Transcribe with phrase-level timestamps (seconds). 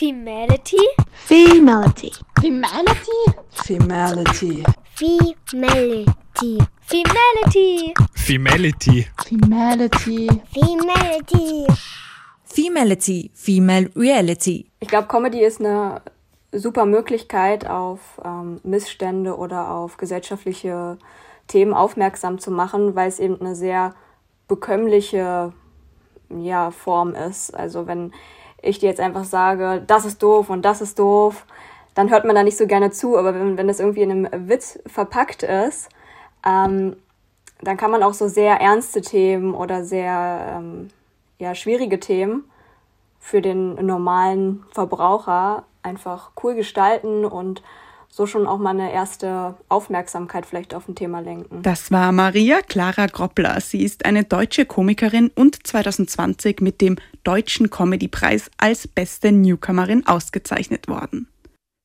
[0.00, 0.78] Femality?
[1.28, 2.10] Femality.
[2.40, 3.20] Femality?
[3.52, 4.64] Femality.
[4.96, 6.56] Femality.
[6.86, 7.94] Femality.
[8.00, 9.10] Femality.
[9.26, 10.40] Femality.
[10.54, 11.66] Femality.
[12.46, 14.70] Femality, Female Reality.
[14.80, 16.00] Ich glaube, Comedy ist eine
[16.50, 20.96] super Möglichkeit, auf ähm, Missstände oder auf gesellschaftliche
[21.46, 23.94] Themen aufmerksam zu machen, weil es eben eine sehr
[24.48, 25.52] bekömmliche
[26.30, 27.54] ja, Form ist.
[27.54, 28.14] Also wenn
[28.62, 31.46] ich dir jetzt einfach sage, das ist doof und das ist doof,
[31.94, 33.16] dann hört man da nicht so gerne zu.
[33.16, 35.88] Aber wenn, wenn das irgendwie in einem Witz verpackt ist,
[36.46, 36.96] ähm,
[37.62, 40.90] dann kann man auch so sehr ernste Themen oder sehr ähm,
[41.38, 42.44] ja, schwierige Themen
[43.18, 47.62] für den normalen Verbraucher einfach cool gestalten und
[48.10, 51.62] so schon auch mal eine erste Aufmerksamkeit vielleicht auf ein Thema lenken.
[51.62, 53.60] Das war Maria Clara Groppler.
[53.60, 60.88] Sie ist eine deutsche Komikerin und 2020 mit dem Deutschen Comedypreis als beste Newcomerin ausgezeichnet
[60.88, 61.28] worden.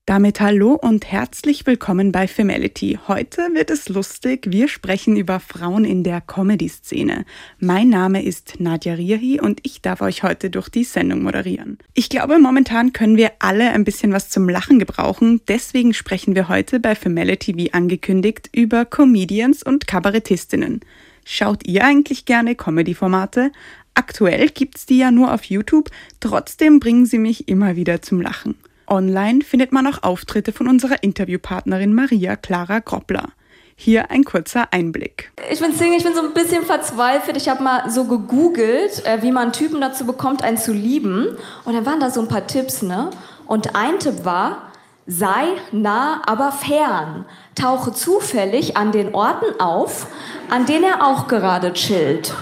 [0.08, 3.00] Damit hallo und herzlich willkommen bei Femality.
[3.08, 4.46] Heute wird es lustig.
[4.48, 7.26] Wir sprechen über Frauen in der Comedy-Szene.
[7.58, 11.80] Mein Name ist Nadja Riahi und ich darf euch heute durch die Sendung moderieren.
[11.96, 15.42] Ich glaube, momentan können wir alle ein bisschen was zum Lachen gebrauchen.
[15.48, 20.82] Deswegen sprechen wir heute bei Femality wie angekündigt über Comedians und Kabarettistinnen.
[21.26, 23.52] Schaut ihr eigentlich gerne Comedy-Formate?
[23.96, 25.90] Aktuell gibt's die ja nur auf YouTube,
[26.20, 28.54] trotzdem bringen sie mich immer wieder zum Lachen.
[28.88, 33.30] Online findet man auch Auftritte von unserer Interviewpartnerin Maria Clara Groppler.
[33.78, 35.32] Hier ein kurzer Einblick.
[35.52, 37.36] Ich bin Single, ich bin so ein bisschen verzweifelt.
[37.36, 41.36] Ich habe mal so gegoogelt, äh, wie man Typen dazu bekommt, einen zu lieben.
[41.66, 43.10] Und dann waren da so ein paar Tipps, ne?
[43.46, 44.72] Und ein Tipp war,
[45.08, 47.26] sei nah, aber fern.
[47.54, 50.08] Tauche zufällig an den Orten auf,
[50.50, 52.34] an denen er auch gerade chillt.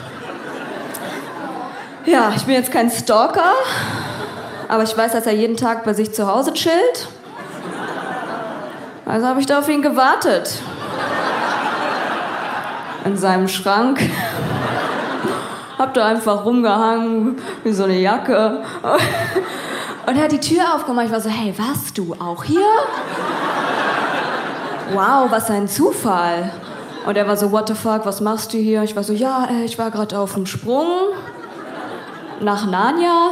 [2.05, 3.53] Ja, ich bin jetzt kein Stalker,
[4.67, 7.07] aber ich weiß, dass er jeden Tag bei sich zu Hause chillt.
[9.05, 10.61] Also habe ich da auf ihn gewartet.
[13.05, 13.99] In seinem Schrank.
[15.77, 18.63] Hab da einfach rumgehangen, wie so eine Jacke.
[20.05, 21.07] Und er hat die Tür aufgemacht.
[21.07, 22.61] Ich war so, hey, warst du auch hier?
[24.93, 26.51] Wow, was ein Zufall.
[27.05, 28.83] Und er war so, what the fuck, was machst du hier?
[28.83, 30.87] Ich war so, ja, äh, ich war gerade auf dem Sprung
[32.39, 33.31] nach Narnia.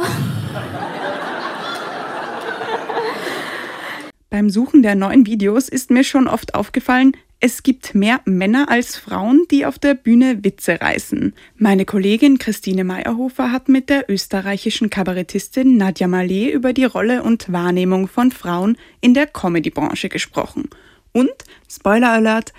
[4.32, 8.96] Beim Suchen der neuen Videos ist mir schon oft aufgefallen, es gibt mehr Männer als
[8.96, 11.34] Frauen, die auf der Bühne Witze reißen.
[11.58, 17.52] Meine Kollegin Christine Meyerhofer hat mit der österreichischen Kabarettistin Nadja Malé über die Rolle und
[17.52, 20.70] Wahrnehmung von Frauen in der Comedy-Branche gesprochen.
[21.12, 21.34] Und,
[21.70, 22.54] Spoiler Alert,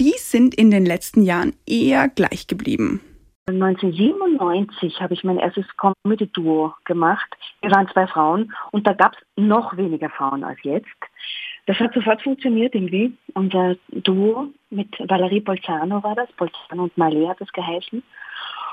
[0.00, 3.02] die sind in den letzten Jahren eher gleich geblieben.
[3.50, 7.28] 1997 habe ich mein erstes Comedy-Duo gemacht.
[7.60, 10.86] Wir waren zwei Frauen und da gab es noch weniger Frauen als jetzt.
[11.70, 13.16] Das hat sofort funktioniert irgendwie.
[13.34, 16.28] Unser Duo mit Valerie Bolzano war das.
[16.32, 18.02] Bolzano und Malé hat das geheißen.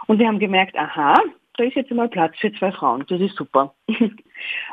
[0.08, 1.14] Und wir haben gemerkt, aha,
[1.58, 3.06] da ist jetzt mal Platz für zwei Frauen.
[3.08, 3.76] Das ist super.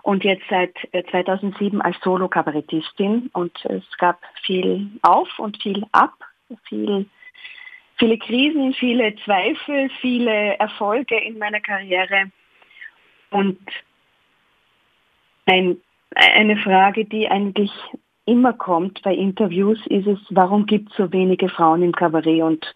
[0.04, 0.74] Und jetzt seit
[1.10, 3.28] 2007 als Solo-Kabarettistin.
[3.34, 6.14] Und es gab viel auf und viel ab,
[6.66, 7.04] viel
[7.96, 12.30] viele Krisen, viele Zweifel, viele Erfolge in meiner Karriere.
[13.28, 13.58] Und
[15.44, 15.76] ein,
[16.14, 17.70] eine Frage, die eigentlich
[18.26, 22.74] immer kommt bei Interviews, ist es, warum gibt es so wenige Frauen im Kabarett und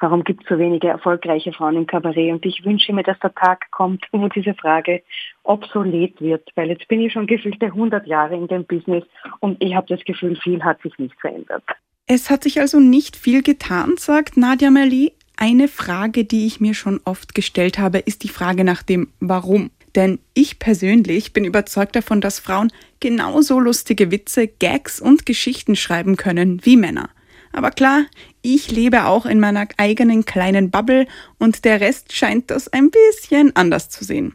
[0.00, 2.32] warum gibt es so wenige erfolgreiche Frauen im Kabarett?
[2.32, 5.02] Und ich wünsche mir, dass der Tag kommt, wo diese Frage
[5.42, 9.04] obsolet wird, weil jetzt bin ich schon gefühlte 100 Jahre in dem Business
[9.40, 11.64] und ich habe das Gefühl, viel hat sich nicht verändert.
[12.06, 15.12] Es hat sich also nicht viel getan, sagt Nadja Merli.
[15.36, 19.70] Eine Frage, die ich mir schon oft gestellt habe, ist die Frage nach dem Warum.
[19.96, 26.16] Denn ich persönlich bin überzeugt davon, dass Frauen genauso lustige Witze, Gags und Geschichten schreiben
[26.16, 27.10] können wie Männer.
[27.52, 28.04] Aber klar,
[28.42, 31.06] ich lebe auch in meiner eigenen kleinen Bubble
[31.38, 34.34] und der Rest scheint das ein bisschen anders zu sehen.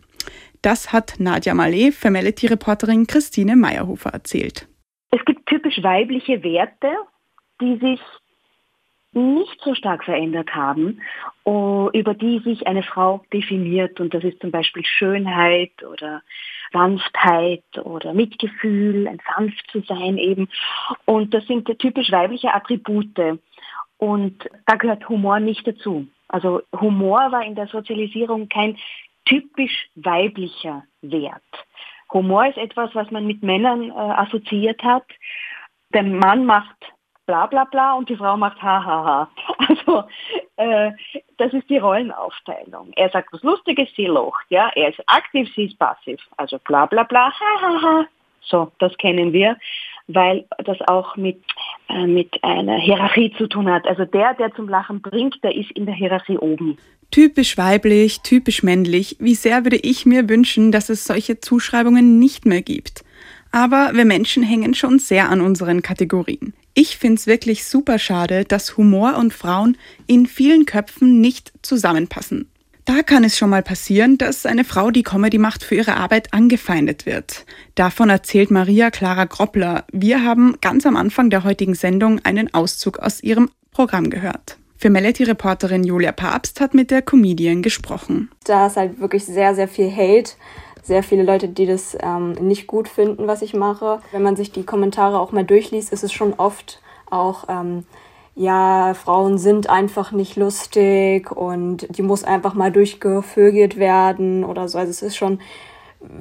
[0.61, 4.67] Das hat Nadja Malé, Femality-Reporterin Christine Meyerhofer erzählt.
[5.11, 6.89] Es gibt typisch weibliche Werte
[7.61, 7.99] die sich
[9.15, 11.01] nicht so stark verändert haben,
[11.45, 13.99] über die sich eine Frau definiert.
[13.99, 16.21] Und das ist zum Beispiel Schönheit oder
[16.73, 20.49] Sanftheit oder Mitgefühl, ein sanft zu sein eben.
[21.05, 23.39] Und das sind typisch weibliche Attribute.
[23.97, 26.07] Und da gehört Humor nicht dazu.
[26.27, 28.77] Also Humor war in der Sozialisierung kein
[29.25, 31.41] typisch weiblicher Wert.
[32.11, 35.05] Humor ist etwas, was man mit Männern äh, assoziiert hat.
[35.93, 36.75] Der Mann macht
[37.25, 39.29] bla bla bla und die Frau macht ha ha ha.
[39.67, 40.03] Also
[40.57, 40.91] äh,
[41.37, 42.91] das ist die Rollenaufteilung.
[42.95, 44.45] Er sagt was Lustiges, sie lacht.
[44.49, 44.71] Ja?
[44.75, 46.19] Er ist aktiv, sie ist passiv.
[46.37, 48.05] Also bla bla bla, ha ha ha.
[48.41, 49.57] So, das kennen wir,
[50.07, 51.41] weil das auch mit,
[51.89, 53.87] äh, mit einer Hierarchie zu tun hat.
[53.87, 56.77] Also der, der zum Lachen bringt, der ist in der Hierarchie oben.
[57.11, 59.17] Typisch weiblich, typisch männlich.
[59.19, 63.03] Wie sehr würde ich mir wünschen, dass es solche Zuschreibungen nicht mehr gibt.
[63.51, 66.53] Aber wir Menschen hängen schon sehr an unseren Kategorien.
[66.77, 69.77] Ich finde es wirklich super schade, dass Humor und Frauen
[70.07, 72.49] in vielen Köpfen nicht zusammenpassen.
[72.83, 76.33] Da kann es schon mal passieren, dass eine Frau, die Comedy macht, für ihre Arbeit
[76.33, 77.45] angefeindet wird.
[77.75, 79.85] Davon erzählt Maria Clara Groppler.
[79.93, 84.57] Wir haben ganz am Anfang der heutigen Sendung einen Auszug aus ihrem Programm gehört.
[84.75, 88.29] Für Melody-Reporterin Julia Papst hat mit der Comedian gesprochen.
[88.43, 90.33] Da ist halt wirklich sehr, sehr viel Hate
[90.85, 94.01] sehr viele Leute, die das ähm, nicht gut finden, was ich mache.
[94.11, 96.79] Wenn man sich die Kommentare auch mal durchliest, ist es schon oft
[97.09, 97.85] auch, ähm,
[98.35, 104.77] ja, Frauen sind einfach nicht lustig und die muss einfach mal durchgevögelt werden oder so.
[104.77, 105.39] Also es ist schon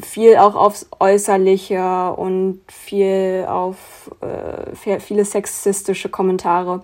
[0.02, 6.82] viel auch aufs Äußerliche und viel auf äh, viele sexistische Kommentare.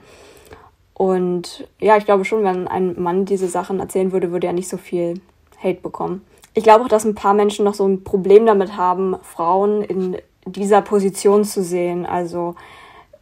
[0.92, 4.68] Und ja, ich glaube schon, wenn ein Mann diese Sachen erzählen würde, würde er nicht
[4.68, 5.14] so viel
[5.62, 6.20] Hate bekommen
[6.54, 10.16] ich glaube auch, dass ein paar Menschen noch so ein Problem damit haben, Frauen in
[10.46, 12.06] dieser Position zu sehen.
[12.06, 12.56] Also,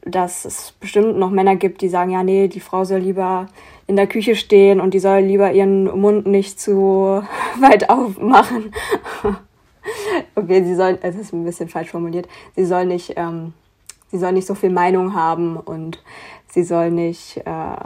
[0.02, 3.48] dass es bestimmt noch Männer gibt, die sagen, ja, nee, die Frau soll lieber
[3.86, 7.22] in der Küche stehen und die soll lieber ihren Mund nicht zu
[7.60, 8.72] weit aufmachen.
[10.34, 13.52] okay, sie soll, es ist ein bisschen falsch formuliert, sie soll nicht, ähm,
[14.10, 16.02] sie soll nicht so viel Meinung haben und
[16.48, 17.76] sie soll nicht, äh,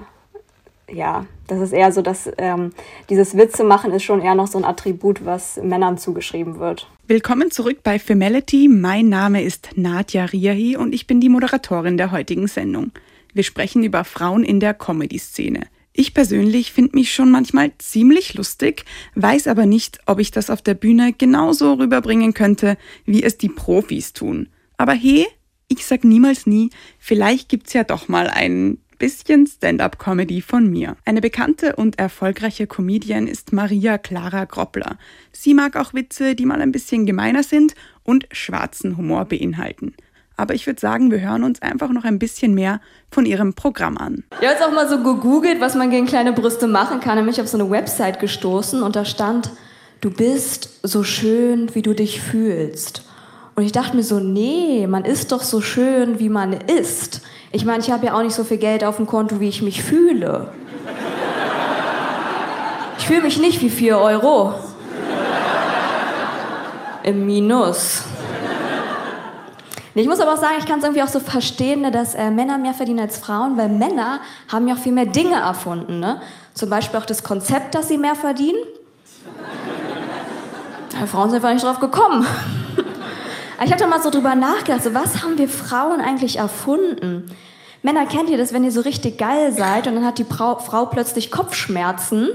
[0.93, 2.73] ja, das ist eher so, dass ähm,
[3.09, 6.89] dieses Witze machen ist schon eher noch so ein Attribut, was Männern zugeschrieben wird.
[7.07, 8.69] Willkommen zurück bei Femality.
[8.69, 12.93] Mein Name ist Nadja Riahi und ich bin die Moderatorin der heutigen Sendung.
[13.33, 15.67] Wir sprechen über Frauen in der Comedy-Szene.
[15.95, 18.85] Ich persönlich finde mich schon manchmal ziemlich lustig,
[19.15, 23.51] weiß aber nicht, ob ich das auf der Bühne genauso rüberbringen könnte, wie es die
[23.51, 24.49] Profis tun.
[24.79, 25.27] Aber hey,
[25.69, 30.97] ich sag niemals nie, vielleicht gibt's ja doch mal einen bisschen Stand-up-Comedy von mir.
[31.05, 34.97] Eine bekannte und erfolgreiche Comedian ist Maria Clara Groppler.
[35.33, 39.95] Sie mag auch Witze, die mal ein bisschen gemeiner sind und schwarzen Humor beinhalten.
[40.37, 43.99] Aber ich würde sagen, wir hören uns einfach noch ein bisschen mehr von ihrem Programm
[43.99, 44.23] an.
[44.31, 47.17] Ich habe jetzt auch mal so gegoogelt, was man gegen kleine Brüste machen kann.
[47.17, 49.51] Nämlich auf so eine Website gestoßen und da stand,
[50.01, 53.03] du bist so schön, wie du dich fühlst.
[53.57, 57.23] Und ich dachte mir so, nee, man ist doch so schön, wie man ist.
[57.55, 59.61] Ich meine, ich habe ja auch nicht so viel Geld auf dem Konto, wie ich
[59.61, 60.49] mich fühle.
[62.99, 64.55] Ich fühle mich nicht wie 4 Euro.
[67.03, 68.05] Im Minus.
[69.95, 72.31] Ich muss aber auch sagen, ich kann es irgendwie auch so verstehen, ne, dass äh,
[72.31, 74.21] Männer mehr verdienen als Frauen, weil Männer
[74.51, 76.01] haben ja auch viel mehr Dinge erfunden.
[76.01, 76.23] Ne?
[76.55, 78.59] Zum Beispiel auch das Konzept, dass sie mehr verdienen.
[81.07, 82.27] Frauen sind einfach nicht drauf gekommen.
[83.65, 87.31] Ich habe da mal so drüber nachgedacht, so, was haben wir Frauen eigentlich erfunden?
[87.83, 90.59] Männer, kennt ihr das, wenn ihr so richtig geil seid und dann hat die Frau,
[90.59, 92.29] Frau plötzlich Kopfschmerzen?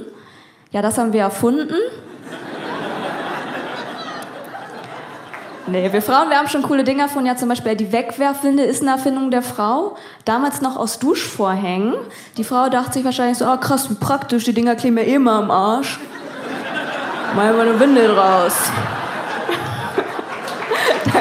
[0.72, 1.76] Ja, das haben wir erfunden.
[5.70, 7.28] Nee, wir Frauen, wir haben schon coole Dinge erfunden.
[7.28, 9.98] Ja, zum Beispiel die Wegwerfwinde ist eine Erfindung der Frau.
[10.24, 11.94] Damals noch aus Duschvorhängen.
[12.38, 15.20] Die Frau dachte sich wahrscheinlich so, oh krass, wie praktisch, die Dinger kleben mir eh
[15.20, 16.00] mal am Arsch.
[17.36, 18.54] Mal mal eine Winde draus.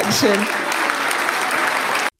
[0.07, 0.47] Dankeschön.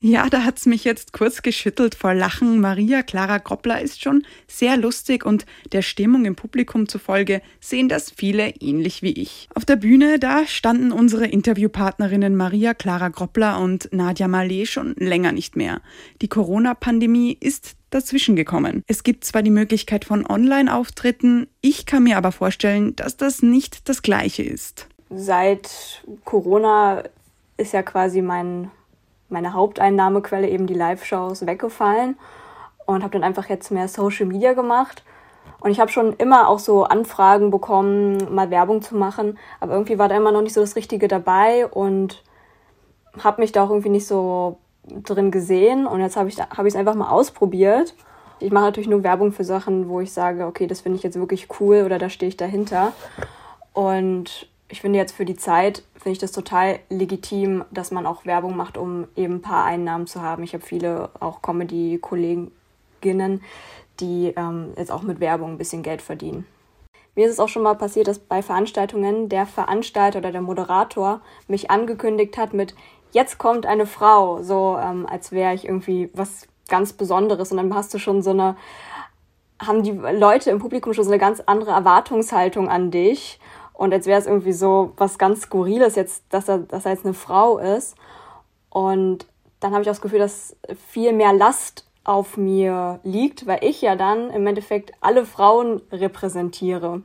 [0.02, 2.60] Ja, da hat's mich jetzt kurz geschüttelt vor Lachen.
[2.60, 8.12] Maria Clara Groppler ist schon sehr lustig und der Stimmung im Publikum zufolge sehen das
[8.12, 9.48] viele ähnlich wie ich.
[9.56, 15.32] Auf der Bühne, da standen unsere Interviewpartnerinnen Maria Clara Groppler und Nadja Malé schon länger
[15.32, 15.80] nicht mehr.
[16.22, 18.84] Die Corona-Pandemie ist dazwischen gekommen.
[18.88, 23.88] Es gibt zwar die Möglichkeit von Online-Auftritten, ich kann mir aber vorstellen, dass das nicht
[23.88, 24.90] das gleiche ist.
[25.10, 27.04] Seit Corona
[27.58, 28.72] ist ja quasi mein
[29.30, 32.18] meine Haupteinnahmequelle eben die Live-Shows weggefallen
[32.86, 35.04] und habe dann einfach jetzt mehr Social Media gemacht.
[35.60, 39.98] Und ich habe schon immer auch so Anfragen bekommen, mal Werbung zu machen, aber irgendwie
[39.98, 42.24] war da immer noch nicht so das Richtige dabei und
[43.24, 44.60] habe mich da auch irgendwie nicht so
[45.04, 45.88] drin gesehen.
[45.88, 47.96] Und jetzt habe ich es hab einfach mal ausprobiert.
[48.40, 51.20] Ich mache natürlich nur Werbung für Sachen, wo ich sage, okay, das finde ich jetzt
[51.20, 52.94] wirklich cool oder da stehe ich dahinter.
[53.74, 58.26] Und ich finde jetzt für die Zeit, finde ich das total legitim, dass man auch
[58.26, 60.44] Werbung macht, um eben ein paar Einnahmen zu haben.
[60.44, 63.42] Ich habe viele auch Comedy-Kolleginnen,
[64.00, 66.46] die ähm, jetzt auch mit Werbung ein bisschen Geld verdienen.
[67.16, 71.22] Mir ist es auch schon mal passiert, dass bei Veranstaltungen der Veranstalter oder der Moderator
[71.48, 72.76] mich angekündigt hat mit
[73.12, 77.74] jetzt kommt eine Frau, so ähm, als wäre ich irgendwie was ganz Besonderes und dann
[77.74, 78.58] hast du schon so eine,
[79.60, 83.40] haben die Leute im Publikum schon so eine ganz andere Erwartungshaltung an dich
[83.78, 87.06] und als wäre es irgendwie so was ganz Skurriles jetzt, dass er, dass er jetzt
[87.06, 87.96] eine Frau ist.
[88.72, 89.28] Und
[89.60, 90.56] dann habe ich auch das Gefühl, dass
[90.88, 97.04] viel mehr Last auf mir liegt, weil ich ja dann im Endeffekt alle Frauen repräsentiere.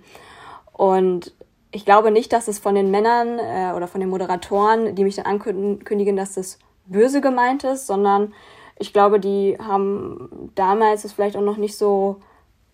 [0.72, 1.34] Und
[1.72, 5.16] ich glaube nicht, dass es von den Männern äh, oder von den Moderatoren, die mich
[5.16, 8.32] dann ankündigen, dass das böse gemeint ist, sondern
[8.78, 12.20] ich glaube, die haben damals es vielleicht auch noch nicht so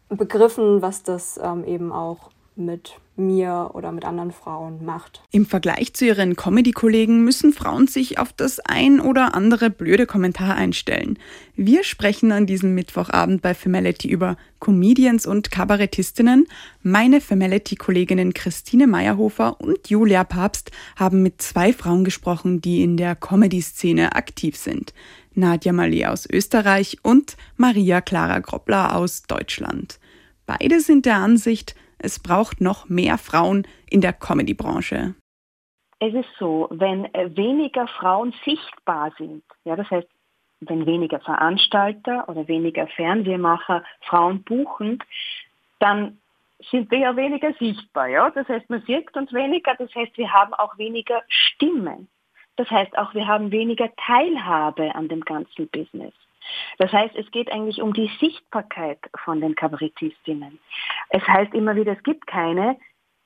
[0.09, 5.23] begriffen, was das ähm, eben auch mit mir oder mit anderen Frauen macht.
[5.31, 10.55] Im Vergleich zu ihren Comedy-Kollegen müssen Frauen sich auf das ein oder andere blöde Kommentar
[10.55, 11.19] einstellen.
[11.57, 16.47] Wir sprechen an diesem Mittwochabend bei Femality über Comedians und Kabarettistinnen.
[16.83, 23.17] Meine Femality-Kolleginnen Christine Meyerhofer und Julia Papst haben mit zwei Frauen gesprochen, die in der
[23.17, 24.95] Comedy-Szene aktiv sind.
[25.35, 29.99] Nadja Malé aus Österreich und Maria Clara Groppler aus Deutschland.
[30.47, 35.15] Beide sind der Ansicht, es braucht noch mehr Frauen in der Comedy-Branche.
[36.01, 37.05] Es ist so, wenn
[37.37, 40.09] weniger Frauen sichtbar sind, ja, das heißt,
[40.61, 44.99] wenn weniger Veranstalter oder weniger Fernsehmacher Frauen buchen,
[45.79, 46.19] dann
[46.71, 48.09] sind wir ja weniger sichtbar.
[48.09, 48.31] Ja?
[48.31, 52.09] Das heißt, man sieht uns weniger, das heißt, wir haben auch weniger Stimmen.
[52.57, 56.13] Das heißt auch, wir haben weniger Teilhabe an dem ganzen Business.
[56.79, 60.59] Das heißt, es geht eigentlich um die Sichtbarkeit von den Kabarettistinnen.
[61.11, 62.79] Es heißt immer wieder, es gibt keine.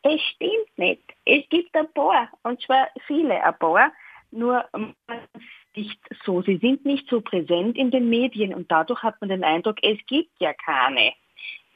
[0.02, 1.02] Es stimmt nicht.
[1.24, 3.92] Es gibt ein paar, und zwar viele ein paar,
[4.30, 4.64] nur
[5.76, 6.42] nicht so.
[6.42, 9.98] Sie sind nicht so präsent in den Medien und dadurch hat man den Eindruck, es
[10.06, 11.12] gibt ja keine.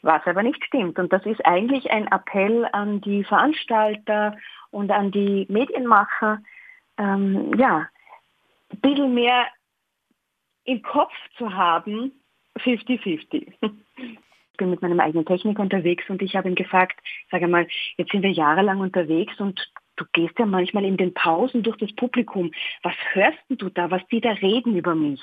[0.02, 0.98] Was aber nicht stimmt.
[0.98, 4.36] Und das ist eigentlich ein Appell an die Veranstalter
[4.70, 6.42] und an die Medienmacher,
[6.98, 7.88] ähm, ja,
[8.72, 9.46] ein bisschen mehr
[10.66, 12.12] im Kopf zu haben,
[12.58, 13.52] 50-50.
[13.60, 16.98] Ich bin mit meinem eigenen Techniker unterwegs und ich habe ihn gefragt,
[17.30, 17.66] sage mal,
[17.98, 21.94] jetzt sind wir jahrelang unterwegs und du gehst ja manchmal in den Pausen durch das
[21.94, 22.52] Publikum.
[22.82, 25.20] Was hörst du da, was die da reden über mich?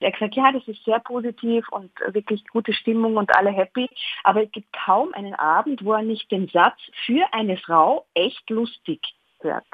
[0.00, 3.88] Er hat gesagt, ja, das ist sehr positiv und wirklich gute Stimmung und alle happy.
[4.24, 8.48] Aber es gibt kaum einen Abend, wo er nicht den Satz für eine Frau echt
[8.48, 9.00] lustig
[9.40, 9.66] hört.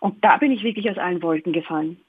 [0.00, 2.02] Und da bin ich wirklich aus allen Wolken gefallen.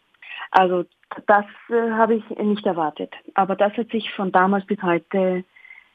[0.51, 0.85] Also
[1.27, 3.13] das äh, habe ich nicht erwartet.
[3.33, 5.43] Aber das hat sich von damals bis heute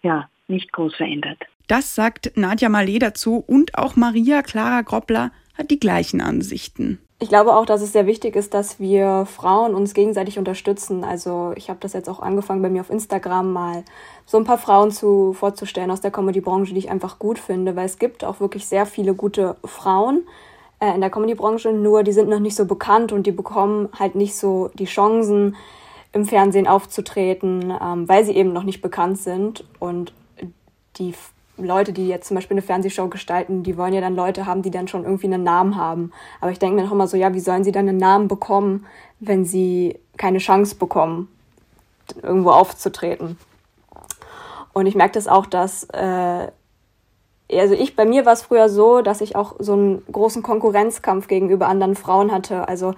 [0.02, 1.38] ja nicht groß verändert.
[1.68, 7.00] Das sagt Nadja Malé dazu und auch Maria Clara Groppler hat die gleichen Ansichten.
[7.18, 11.02] Ich glaube auch, dass es sehr wichtig ist, dass wir Frauen uns gegenseitig unterstützen.
[11.02, 13.84] Also ich habe das jetzt auch angefangen, bei mir auf Instagram mal
[14.26, 17.86] so ein paar Frauen zu, vorzustellen aus der Comedy-Branche, die ich einfach gut finde, weil
[17.86, 20.26] es gibt auch wirklich sehr viele gute Frauen
[20.80, 24.14] äh, in der Comedy-Branche, nur die sind noch nicht so bekannt und die bekommen halt
[24.14, 25.56] nicht so die Chancen,
[26.16, 29.64] im Fernsehen aufzutreten, ähm, weil sie eben noch nicht bekannt sind.
[29.78, 30.12] Und
[30.96, 31.14] die
[31.58, 34.70] Leute, die jetzt zum Beispiel eine Fernsehshow gestalten, die wollen ja dann Leute haben, die
[34.70, 36.12] dann schon irgendwie einen Namen haben.
[36.40, 38.86] Aber ich denke mir noch immer so, ja, wie sollen sie dann einen Namen bekommen,
[39.20, 41.28] wenn sie keine Chance bekommen,
[42.22, 43.38] irgendwo aufzutreten?
[44.72, 46.48] Und ich merke das auch, dass äh,
[47.52, 51.28] also ich, bei mir war es früher so, dass ich auch so einen großen Konkurrenzkampf
[51.28, 52.68] gegenüber anderen Frauen hatte.
[52.68, 52.94] Also,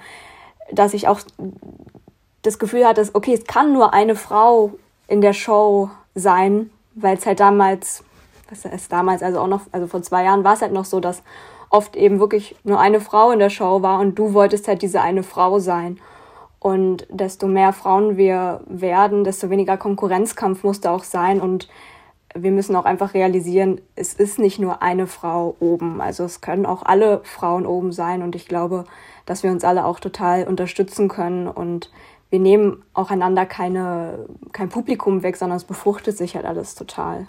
[0.72, 1.20] dass ich auch
[2.42, 4.72] das Gefühl hatte, okay, es kann nur eine Frau
[5.06, 8.04] in der Show sein, weil es halt damals,
[8.48, 11.00] was ist damals, also auch noch, also vor zwei Jahren war es halt noch so,
[11.00, 11.22] dass
[11.70, 15.00] oft eben wirklich nur eine Frau in der Show war und du wolltest halt diese
[15.00, 15.98] eine Frau sein.
[16.60, 21.68] Und desto mehr Frauen wir werden, desto weniger Konkurrenzkampf musste auch sein und
[22.34, 26.00] wir müssen auch einfach realisieren, es ist nicht nur eine Frau oben.
[26.00, 28.84] Also es können auch alle Frauen oben sein und ich glaube,
[29.26, 31.90] dass wir uns alle auch total unterstützen können und
[32.30, 37.26] wir nehmen auch einander keine, kein Publikum weg, sondern es befruchtet sich halt alles total.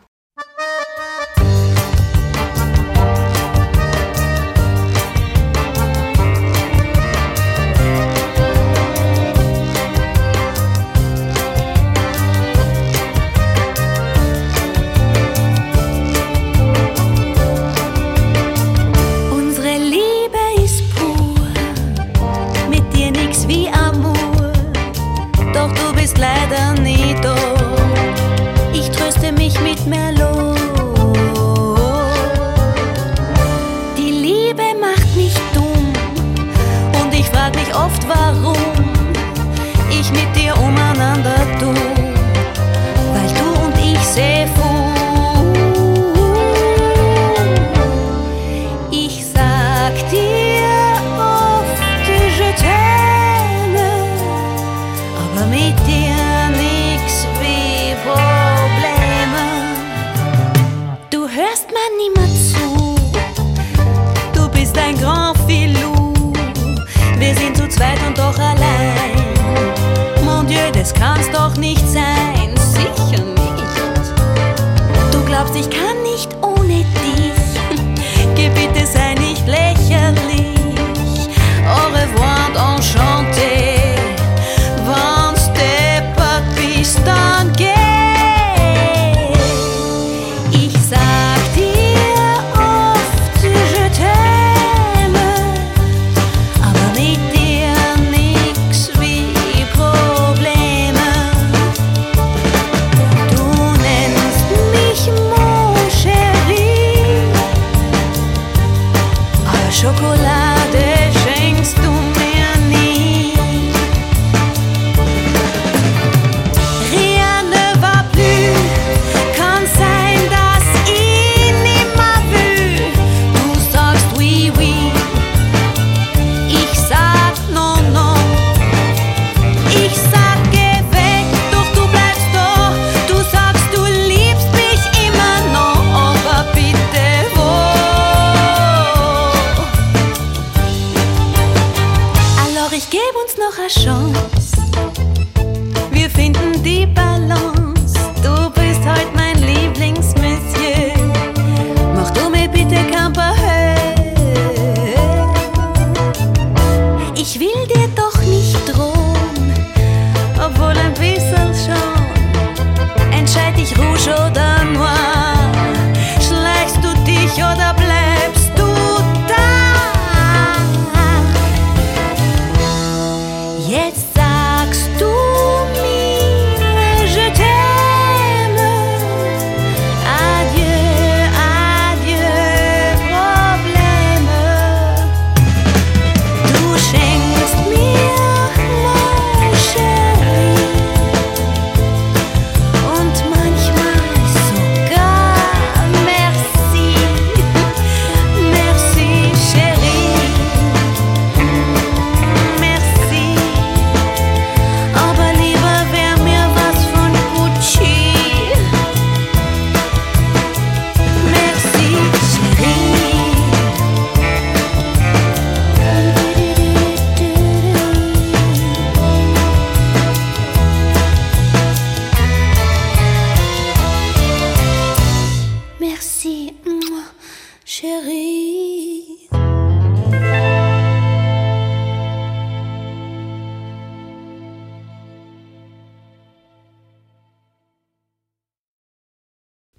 [75.60, 75.88] ich kann.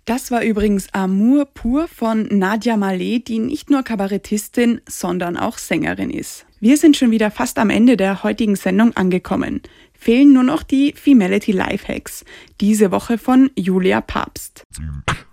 [0.04, 6.10] Das war übrigens Amour pur von Nadia Malé, die nicht nur Kabarettistin, sondern auch Sängerin
[6.10, 6.46] ist.
[6.58, 9.62] Wir sind schon wieder fast am Ende der heutigen Sendung angekommen.
[10.00, 12.24] Fehlen nur noch die Femality Lifehacks.
[12.58, 14.64] Diese Woche von Julia Papst.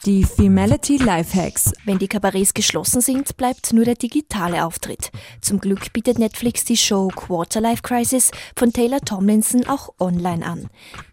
[0.05, 1.71] Die Femality Lifehacks.
[1.85, 5.09] Wenn die Kabarets geschlossen sind, bleibt nur der digitale Auftritt.
[5.39, 10.67] Zum Glück bietet Netflix die Show Quarterlife Crisis von Taylor Tomlinson auch online an.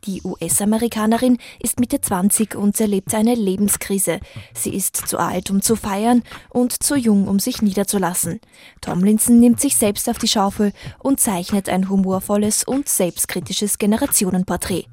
[0.04, 4.18] Die US-Amerikanerin ist Mitte 20 und erlebt eine Lebenskrise.
[4.52, 8.40] Sie ist zu alt, um zu feiern und zu jung, um sich niederzulassen.
[8.80, 13.43] Tomlinson nimmt sich selbst auf die Schaufel und zeichnet ein humorvolles und selbstkritisches
[13.78, 14.86] Generationenporträt.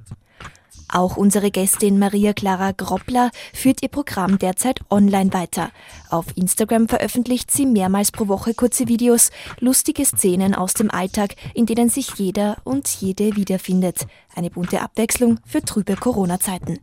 [0.93, 5.71] Auch unsere Gästin Maria Clara Groppler führt ihr Programm derzeit online weiter.
[6.09, 11.65] Auf Instagram veröffentlicht sie mehrmals pro Woche kurze Videos, lustige Szenen aus dem Alltag, in
[11.65, 14.05] denen sich jeder und jede wiederfindet.
[14.35, 16.79] Eine bunte Abwechslung für trübe Corona-Zeiten.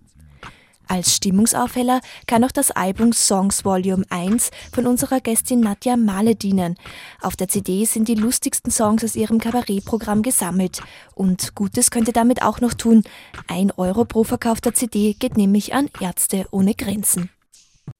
[0.88, 6.77] Als Stimmungsaufheller kann auch das Album Songs Volume 1 von unserer Gästin Nadja Male dienen.
[7.20, 10.81] Auf der CD sind die lustigsten Songs aus ihrem Kabarettprogramm gesammelt.
[11.14, 13.05] Und Gutes könnte damit auch noch tun.
[13.48, 17.29] Ein Euro pro verkaufter CD geht nämlich an Ärzte ohne Grenzen.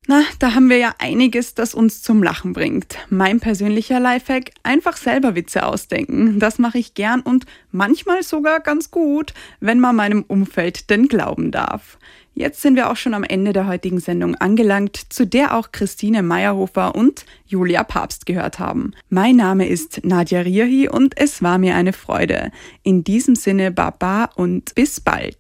[0.07, 2.97] Na, da haben wir ja einiges, das uns zum Lachen bringt.
[3.11, 6.39] Mein persönlicher Lifehack, einfach selber Witze ausdenken.
[6.39, 11.51] Das mache ich gern und manchmal sogar ganz gut, wenn man meinem Umfeld denn glauben
[11.51, 11.99] darf.
[12.39, 16.23] Jetzt sind wir auch schon am Ende der heutigen Sendung angelangt, zu der auch Christine
[16.23, 18.93] Meyerhofer und Julia Papst gehört haben.
[19.09, 22.53] Mein Name ist Nadja Riahi und es war mir eine Freude.
[22.85, 25.39] In diesem Sinne Baba und bis bald.